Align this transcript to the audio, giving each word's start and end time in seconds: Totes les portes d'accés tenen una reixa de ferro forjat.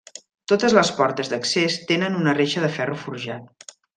Totes 0.51 0.75
les 0.77 0.89
portes 1.01 1.29
d'accés 1.33 1.77
tenen 1.93 2.17
una 2.23 2.35
reixa 2.41 2.65
de 2.65 2.73
ferro 2.79 2.99
forjat. 3.05 3.73